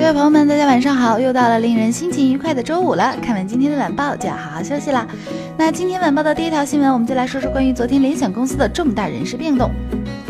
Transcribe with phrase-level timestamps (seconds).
[0.00, 1.20] 各位朋友们，大家晚上好！
[1.20, 5.06] 又到了令人心情愉快的周五了，看完今天的晚报就要好好休息了。
[5.58, 9.70] 那今天晚报的第一条新闻，我们就来说说关于昨天联想公司的重大人事变动。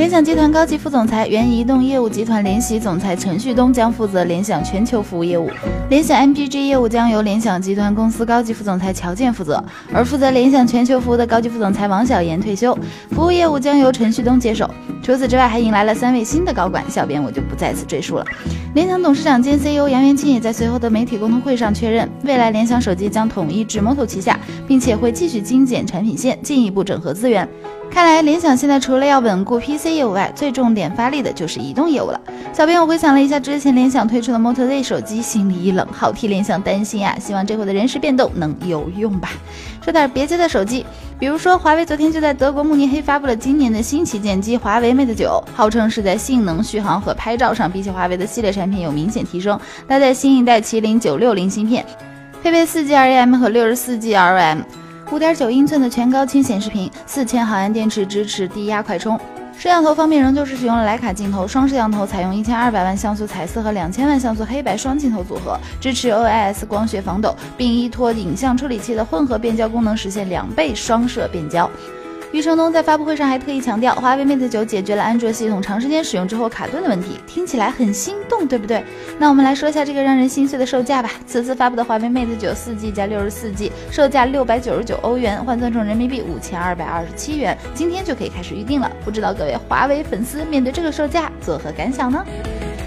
[0.00, 5.50] 联想集团高级副总裁、原移动业务集团联席总裁陈旭东将负责联想全球服务业务，
[5.90, 9.62] 联想 MPG 业务将由联想集团公司高级副总裁乔建负责，
[9.92, 12.74] 而负责联想全球服务的高级副总裁王小岩退休，
[13.10, 14.70] 服务业务将由陈旭东接手。
[15.02, 18.24] 除此之外，还迎来了三位新的高管，小编我就不再次赘述了。
[18.74, 27.46] 联想董事长兼 CEO 杨元庆也在随后的媒体沟通会上确认，未来联想手机将统一至 Moto 旗下，并且会继续精简产品线，进一步整合资源。
[27.90, 32.20] 看来联想现在除了要稳固 PC 业务外，最重点发力的就是移动业务了。
[32.52, 37.16] 小编我回想了一下之前联想推出的 Moto Z 手机，心里一冷，好替联想担心啊！
[37.20, 39.30] 希望这回的人事变动能有用吧。
[39.82, 40.86] 说点别接的手机，
[41.18, 51.84] 比如说华为昨天就在德国慕尼黑发布了今年的新旗舰机华为 Mate 九，号称是在性能、续航和拍照上比起华为的系列产品有明显提升，搭载新一代麒麟九六零芯片，
[52.42, 54.58] 配备四 G RAM 和六十四 G RAM。
[55.10, 59.18] 五点九英寸的全高清显示屏，四千毫安电池，支持低压快充。
[59.58, 71.68] 摄像头方面仍旧是使用了徕卡镜头，双摄像头采用一千二百万像素彩色和两千万像素黑白双镜头组合，支持 OIS 光学防抖，并依托影像处理器的混合变焦功能实现两倍双摄变焦。
[72.32, 78.84] 余承东在发布会上还特意强调，华为 Mate 九解决了安卓系统长时间使用之后卡顿的问题，听起来很心动，对不对？
[79.18, 81.10] 那我们来说一下这个让人心碎的售价吧。
[81.26, 88.88] 此次发布的华为 Mate 九四 G 加六十四 G，售价六百九十九欧元，换算成人民币五千二百二十七元，今天就可以开始预定了。
[89.04, 92.24] 不知道各位华为粉丝面对这个售价作何感想呢？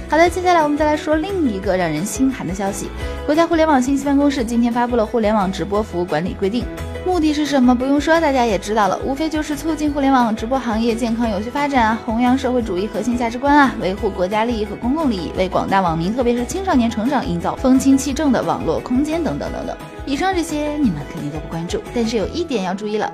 [0.10, 2.88] 好的，接下来我们再来说另一个让人心寒的消息，
[3.26, 6.64] 国家互联网信息办公室今天发布了互联网直播服务管理规定。
[7.06, 7.76] 目的是什么？
[7.76, 19.76] 不用说，大家也知道了，无非就是促进互联网直播行业健康有序发展啊，弘扬社会主义核心价值观啊，维护国家利益和公共利益，为广大网民，特别是青少年成长营造风清气正的网络空间等等等等。
[20.06, 23.12] 以上这些你们肯定都不关注，但是有一点要注意了，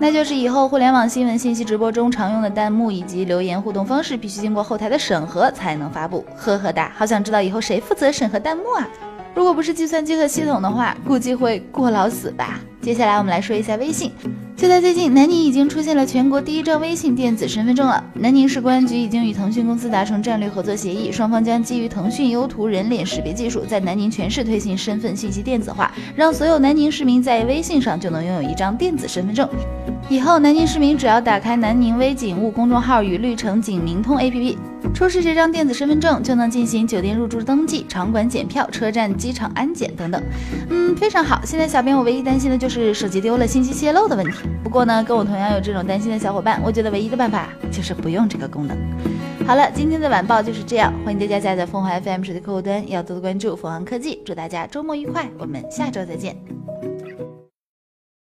[0.00, 6.26] 那就是以后互联网新闻信息直播中常用的弹幕以及留言互动方式，必须经过后台的审核才能发布。
[6.36, 8.86] 呵呵哒，好想知道以后谁负责审核弹幕啊？
[9.34, 12.58] 如果不是计算机和系统的话，估计会过劳死吧。
[12.88, 14.10] 接下来我们来说一下微信。
[14.56, 18.02] 就在最近，南宁已经出现了全国第一张微信电子身份证了。
[18.14, 29.46] 南宁市公安局已经与腾讯公司达成战略合作协议，双方将基于腾讯优图人脸识别技术，在南宁全市推行身份信息电子化，让所有南宁市民在微信上就能拥有一张电子身份证。
[30.08, 34.56] 以后，南宁市民只要打开南宁微警务公众号与绿城警民通 APP，
[34.94, 40.22] 出示这张电子身份证，就能进行酒店入住登记、场馆检票、车站、机场安检等等。
[40.70, 41.40] 嗯，非常好。
[41.44, 44.48] 现在小编我唯一担心的就是手机丢了、信息泄露的问题。
[44.62, 48.76] 不过呢，跟我同样有这种担心的小伙伴，我觉得唯一的办法就是不用这个功能。
[49.46, 50.92] 好了，今天的晚报就是这样。
[51.04, 54.20] 欢迎大家下载凤凰 FM 手机客户端，要多多关注凤凰科技。
[54.24, 56.36] 祝大家周末愉快，我们下周再见。